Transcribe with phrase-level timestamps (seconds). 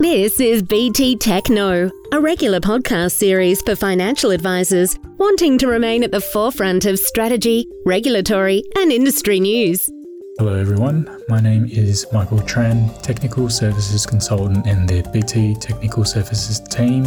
[0.00, 6.10] This is BT Techno, a regular podcast series for financial advisors wanting to remain at
[6.10, 9.90] the forefront of strategy, regulatory, and industry news.
[10.38, 11.06] Hello, everyone.
[11.28, 17.06] My name is Michael Tran, Technical Services Consultant in the BT Technical Services team,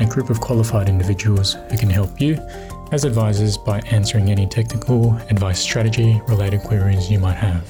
[0.00, 2.38] a group of qualified individuals who can help you
[2.92, 7.62] as advisors by answering any technical advice strategy related queries you might have.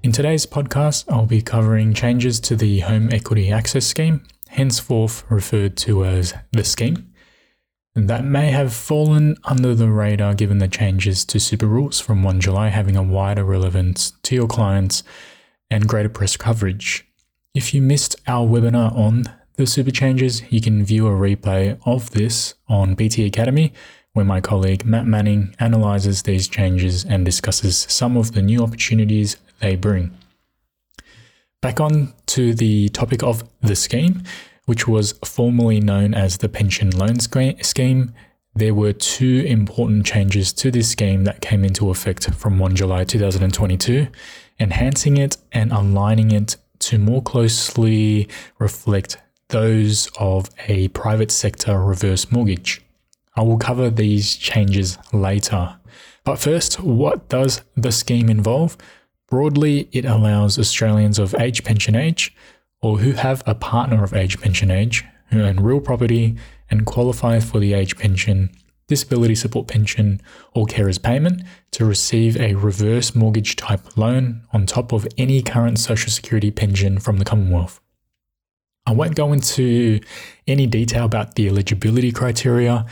[0.00, 5.76] In today's podcast, I'll be covering changes to the Home Equity Access Scheme, henceforth referred
[5.78, 7.12] to as the scheme.
[7.96, 12.38] That may have fallen under the radar given the changes to super rules from 1
[12.38, 15.02] July having a wider relevance to your clients
[15.68, 17.04] and greater press coverage.
[17.52, 19.24] If you missed our webinar on
[19.56, 23.72] the super changes, you can view a replay of this on BT Academy,
[24.12, 29.36] where my colleague Matt Manning analyzes these changes and discusses some of the new opportunities
[29.60, 30.16] they bring.
[31.60, 34.22] Back on to the topic of the scheme,
[34.66, 38.14] which was formerly known as the Pension Loan Scheme.
[38.54, 43.04] There were two important changes to this scheme that came into effect from 1 July
[43.04, 44.08] 2022,
[44.60, 48.28] enhancing it and aligning it to more closely
[48.58, 52.82] reflect those of a private sector reverse mortgage.
[53.34, 55.76] I will cover these changes later.
[56.24, 58.76] But first, what does the scheme involve?
[59.28, 62.34] Broadly, it allows Australians of age pension age
[62.80, 66.36] or who have a partner of age pension age who own real property
[66.70, 68.50] and qualify for the age pension,
[68.86, 70.22] disability support pension,
[70.54, 75.78] or carers payment to receive a reverse mortgage type loan on top of any current
[75.78, 77.80] social security pension from the Commonwealth.
[78.86, 80.00] I won't go into
[80.46, 82.86] any detail about the eligibility criteria,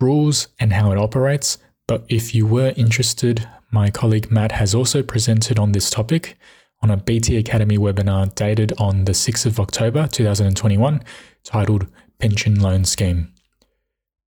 [0.00, 5.02] rules, and how it operates, but if you were interested, my colleague Matt has also
[5.02, 6.36] presented on this topic
[6.82, 11.02] on a BT Academy webinar dated on the 6th of October 2021
[11.42, 11.86] titled
[12.18, 13.32] Pension Loan Scheme.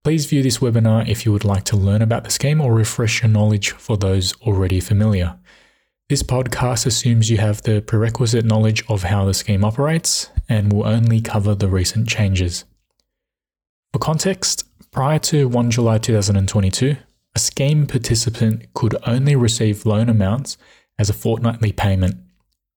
[0.03, 3.21] Please view this webinar if you would like to learn about the scheme or refresh
[3.21, 5.37] your knowledge for those already familiar.
[6.09, 10.87] This podcast assumes you have the prerequisite knowledge of how the scheme operates and will
[10.87, 12.65] only cover the recent changes.
[13.93, 16.95] For context, prior to 1 July 2022,
[17.35, 20.57] a scheme participant could only receive loan amounts
[20.97, 22.15] as a fortnightly payment.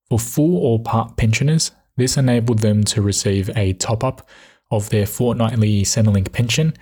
[0.08, 4.28] For full or part pensioners, this enabled them to receive a top up
[4.70, 6.74] of their fortnightly Centrelink pension,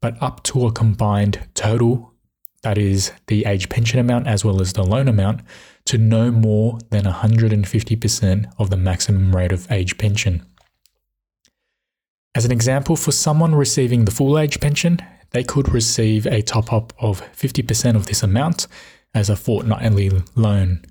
[0.00, 2.14] but up to a combined total
[2.62, 5.40] that is, the age pension amount as well as the loan amount,
[5.86, 10.44] to no more than 150% of the maximum rate of age pension.
[12.34, 14.98] As an example, for someone receiving the full age pension,
[15.30, 18.66] they could receive a top up of 50% of this amount
[19.14, 20.84] as a fortnightly loan.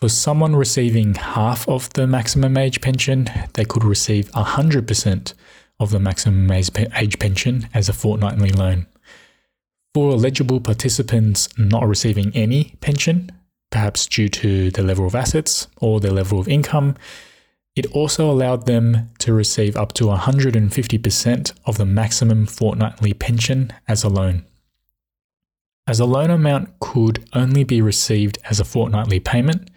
[0.00, 5.34] For someone receiving half of the maximum age pension, they could receive 100%
[5.78, 8.86] of the maximum age pension as a fortnightly loan.
[9.94, 13.30] For eligible participants not receiving any pension,
[13.70, 16.96] perhaps due to the level of assets or the level of income,
[17.74, 24.04] it also allowed them to receive up to 150% of the maximum fortnightly pension as
[24.04, 24.44] a loan.
[25.86, 29.70] As a loan amount could only be received as a fortnightly payment,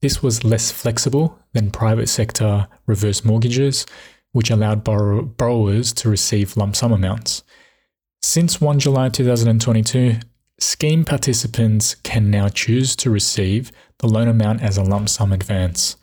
[0.00, 3.84] this was less flexible than private sector reverse mortgages,
[4.32, 7.42] which allowed borrow- borrowers to receive lump sum amounts.
[8.22, 10.20] Since 1 July 2022,
[10.60, 15.96] scheme participants can now choose to receive the loan amount as a lump sum advance.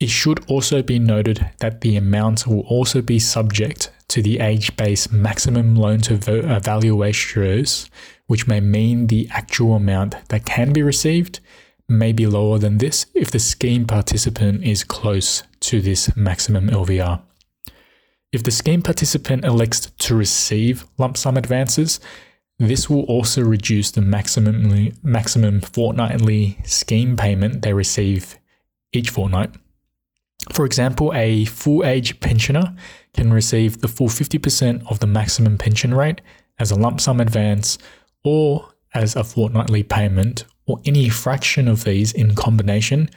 [0.00, 4.76] It should also be noted that the amount will also be subject to the age
[4.76, 7.88] based maximum loan to uh, value ratios,
[8.26, 11.40] which may mean the actual amount that can be received
[11.88, 17.22] may be lower than this if the scheme participant is close to this maximum LVR.
[18.34, 22.00] If the scheme participant elects to receive lump sum advances,
[22.58, 28.36] this will also reduce the maximum, maximum fortnightly scheme payment they receive
[28.92, 29.54] each fortnight.
[30.52, 32.74] For example, a full age pensioner
[33.12, 36.20] can receive the full 50% of the maximum pension rate
[36.58, 37.78] as a lump sum advance
[38.24, 43.10] or as a fortnightly payment or any fraction of these in combination,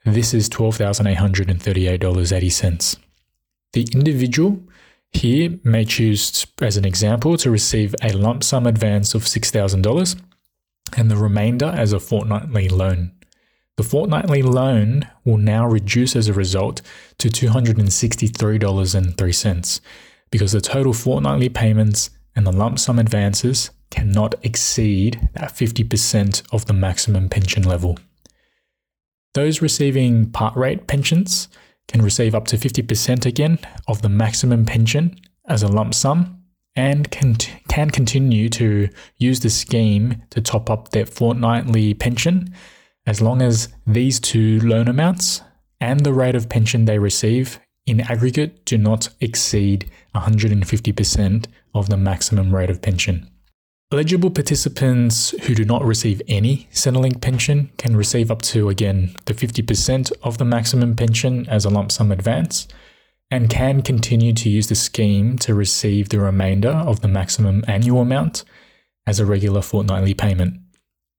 [0.04, 2.98] this is $12,838.80.
[3.74, 4.64] The individual
[5.14, 10.20] here may choose, as an example, to receive a lump sum advance of $6,000
[10.98, 13.12] and the remainder as a fortnightly loan.
[13.78, 16.82] The fortnightly loan will now reduce as a result
[17.20, 19.80] to $263.03
[20.32, 26.66] because the total fortnightly payments and the lump sum advances cannot exceed that 50% of
[26.66, 28.00] the maximum pension level.
[29.34, 31.48] Those receiving part rate pensions
[31.88, 36.42] can receive up to 50% again of the maximum pension as a lump sum
[36.76, 37.36] and can,
[37.68, 38.88] can continue to
[39.18, 42.54] use the scheme to top up their fortnightly pension
[43.06, 45.42] as long as these two loan amounts
[45.82, 51.98] and the rate of pension they receive in aggregate do not exceed 150% of the
[51.98, 53.28] maximum rate of pension.
[53.92, 59.34] Eligible participants who do not receive any Centrelink pension can receive up to, again, the
[59.34, 62.70] 50% of the maximum pension as a lump sum advance
[63.30, 68.02] and can continue to use the scheme to receive the remainder of the maximum annual
[68.02, 68.46] amount
[69.06, 70.60] as a regular fortnightly payment.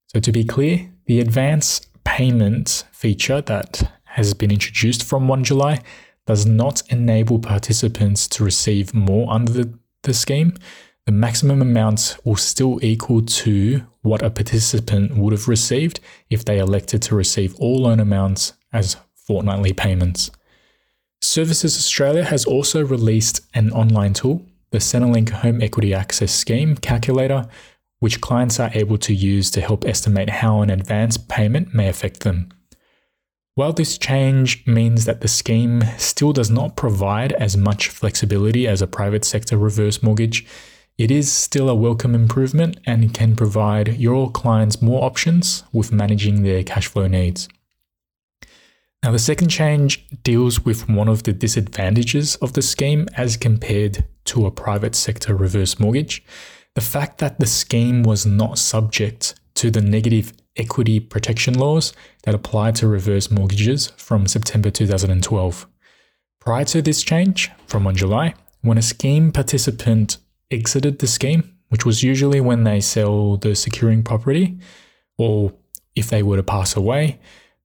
[0.08, 5.81] So, to be clear, the advance payment feature that has been introduced from 1 July
[6.26, 10.54] does not enable participants to receive more under the, the scheme
[11.06, 15.98] the maximum amount will still equal to what a participant would have received
[16.30, 20.30] if they elected to receive all loan amounts as fortnightly payments.
[21.20, 27.46] Services Australia has also released an online tool, the Centrelink Home Equity Access Scheme Calculator,
[27.98, 32.20] which clients are able to use to help estimate how an advance payment may affect
[32.20, 32.48] them.
[33.54, 38.81] While this change means that the scheme still does not provide as much flexibility as
[38.81, 40.46] a private sector reverse mortgage,
[40.96, 46.43] it is still a welcome improvement and can provide your clients more options with managing
[46.43, 47.49] their cash flow needs.
[49.02, 54.05] Now, the second change deals with one of the disadvantages of the scheme as compared
[54.26, 56.25] to a private sector reverse mortgage
[56.75, 61.93] the fact that the scheme was not subject to the negative equity protection laws
[62.25, 65.66] that apply to reverse mortgages from September 2012.
[66.40, 70.19] Prior to this change, from 1 July, when a scheme participant
[70.50, 74.58] exited the scheme, which was usually when they sell the securing property
[75.19, 75.52] or
[75.94, 77.19] if they were to pass away,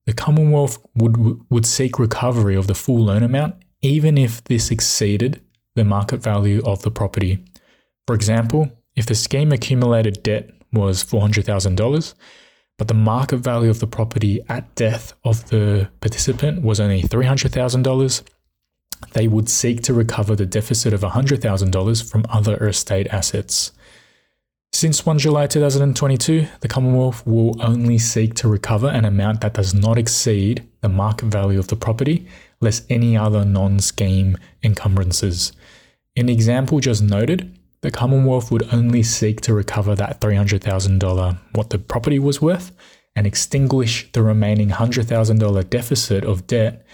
[0.06, 5.42] the Commonwealth would, would seek recovery of the full loan amount, even if this exceeded
[5.76, 7.44] the market value of the property.
[8.06, 12.14] For example, if the scheme accumulated debt was $400,000,
[12.78, 18.24] but the market value of the property at death of the participant was only $300,000,
[19.14, 23.72] they would seek to recover the deficit of $100,000 from other estate assets.
[24.72, 29.74] Since 1 July 2022, the Commonwealth will only seek to recover an amount that does
[29.74, 32.28] not exceed the market value of the property,
[32.62, 35.52] less any other non scheme encumbrances.
[36.16, 37.57] In the example just noted,
[37.88, 42.74] the Commonwealth would only seek to recover that $300,000 what the property was worth
[43.16, 46.86] and extinguish the remaining $100,000 deficit of debt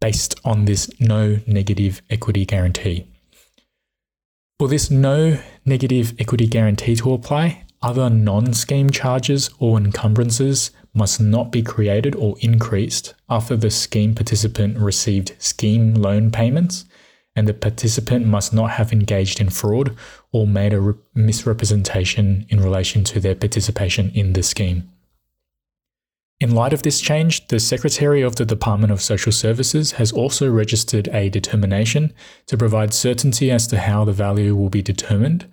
[0.00, 3.06] based on this no negative equity guarantee.
[4.58, 11.20] For this no negative equity guarantee to apply, other non scheme charges or encumbrances must
[11.20, 16.84] not be created or increased after the scheme participant received scheme loan payments,
[17.36, 19.96] and the participant must not have engaged in fraud
[20.32, 24.88] or made a re- misrepresentation in relation to their participation in the scheme.
[26.40, 30.50] In light of this change, the Secretary of the Department of Social Services has also
[30.50, 32.12] registered a determination
[32.46, 35.46] to provide certainty as to how the value will be determined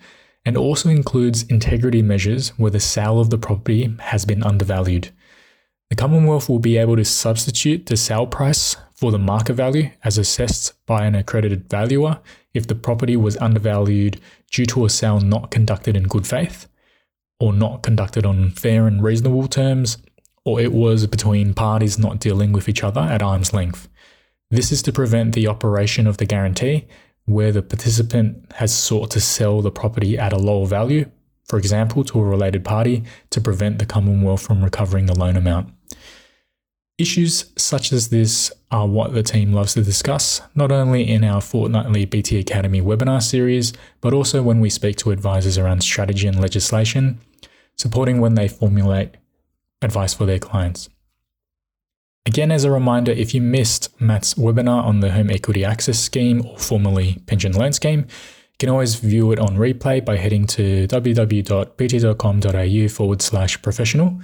[0.43, 5.11] and also includes integrity measures where the sale of the property has been undervalued.
[5.89, 10.19] The Commonwealth will be able to substitute the sale price for the market value as
[10.19, 12.19] assessed by an accredited valuer
[12.53, 16.67] if the property was undervalued due to a sale not conducted in good faith
[17.39, 19.97] or not conducted on fair and reasonable terms
[20.45, 23.89] or it was between parties not dealing with each other at arm's length.
[24.51, 26.85] This is to prevent the operation of the guarantee
[27.25, 31.09] where the participant has sought to sell the property at a lower value,
[31.45, 35.73] for example, to a related party, to prevent the Commonwealth from recovering the loan amount.
[36.97, 41.41] Issues such as this are what the team loves to discuss, not only in our
[41.41, 46.39] fortnightly BT Academy webinar series, but also when we speak to advisors around strategy and
[46.39, 47.19] legislation,
[47.75, 49.15] supporting when they formulate
[49.81, 50.89] advice for their clients.
[52.25, 56.45] Again, as a reminder, if you missed Matt's webinar on the Home Equity Access Scheme,
[56.45, 60.87] or formerly Pension Loan Scheme, you can always view it on replay by heading to
[60.87, 64.21] www.bt.com.au forward slash professional.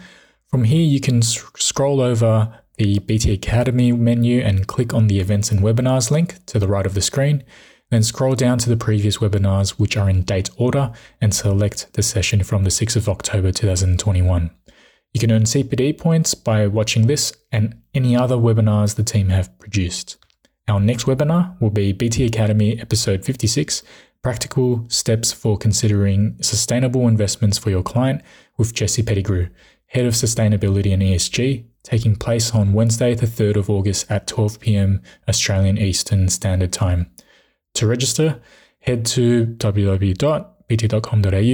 [0.50, 5.51] From here, you can scroll over the BT Academy menu and click on the Events
[5.51, 7.44] and Webinars link to the right of the screen.
[7.89, 12.04] Then scroll down to the previous webinars, which are in date order, and select the
[12.04, 14.51] session from the 6th of October 2021.
[15.13, 19.58] You can earn CPD points by watching this and any other webinars the team have
[19.58, 20.18] produced.
[20.68, 23.84] Our next webinar will be BT Academy episode 56
[24.22, 28.22] Practical Steps for Considering Sustainable Investments for Your Client
[28.58, 29.48] with Jesse Pettigrew,
[29.88, 34.60] Head of Sustainability and ESG, taking place on Wednesday, the 3rd of August at 12
[34.60, 37.10] pm Australian Eastern Standard Time.
[37.75, 38.41] To register,
[38.82, 40.56] head to www.bt.com.au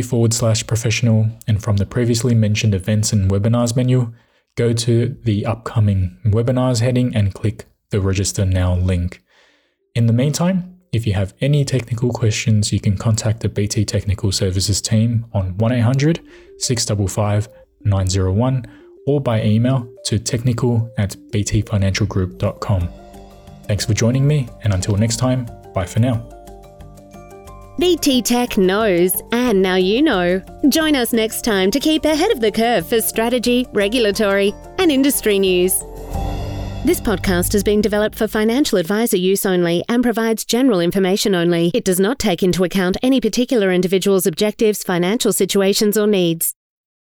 [0.02, 4.12] forward slash professional, and from the previously mentioned events and webinars menu,
[4.56, 9.22] go to the upcoming webinars heading and click the register now link.
[9.94, 14.32] In the meantime, if you have any technical questions, you can contact the BT Technical
[14.32, 16.20] Services team on 1800
[16.60, 17.48] 655
[17.86, 18.66] 901
[19.06, 22.90] or by email to technical at btfinancialgroup.com.
[23.64, 26.28] Thanks for joining me, and until next time, bye for now.
[27.80, 30.42] BT Tech knows, and now you know.
[30.70, 35.40] Join us next time to keep ahead of the curve for strategy, regulatory, and industry
[35.40, 35.80] news.
[36.86, 41.72] This podcast has been developed for financial advisor use only and provides general information only.
[41.74, 46.54] It does not take into account any particular individual's objectives, financial situations, or needs.